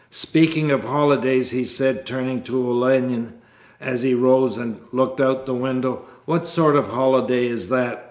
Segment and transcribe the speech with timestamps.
[0.09, 3.33] 'Speaking of holidays!' he said, turning to Olenin
[3.79, 7.99] as he rose and looked out of the window, 'What sort of holiday is that!